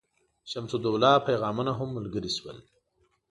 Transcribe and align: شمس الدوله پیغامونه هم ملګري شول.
شمس 0.51 0.71
الدوله 0.77 1.11
پیغامونه 1.27 1.71
هم 1.79 1.89
ملګري 1.97 2.31
شول. 2.37 2.57